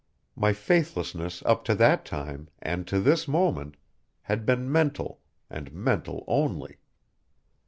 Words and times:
My 0.35 0.51
faithlessness 0.51 1.43
up 1.45 1.63
to 1.65 1.75
that 1.75 2.05
time, 2.05 2.49
and 2.59 2.87
to 2.87 2.99
this 2.99 3.27
moment, 3.27 3.77
had 4.23 4.47
been 4.47 4.71
mental 4.71 5.19
and 5.47 5.71
mental 5.71 6.23
only. 6.27 6.77